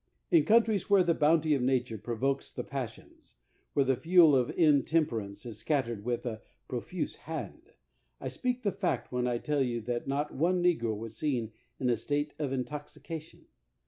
In 0.31 0.45
countries 0.45 0.89
where 0.89 1.03
the 1.03 1.13
bount>' 1.13 1.45
of 1.55 1.61
nature 1.61 1.99
provokes 1.99 2.51
the 2.51 2.63
passions, 2.63 3.35
where 3.73 3.85
the 3.85 3.95
fuel 3.95 4.35
of 4.35 4.49
intemperance 4.57 5.45
is 5.45 5.59
scattered 5.59 6.03
with 6.03 6.25
a 6.25 6.41
pro 6.67 6.81
fuse 6.81 7.17
hand, 7.27 7.73
I 8.19 8.27
speak 8.27 8.63
the 8.63 8.71
fact 8.71 9.11
when 9.11 9.27
I 9.27 9.37
tell 9.37 9.59
that 9.61 10.07
not 10.07 10.33
one 10.33 10.63
negro 10.63 10.97
was 10.97 11.15
seen 11.15 11.51
in 11.79 11.87
a 11.87 11.97
state 11.97 12.33
of 12.39 12.51
intoxication. 12.51 13.45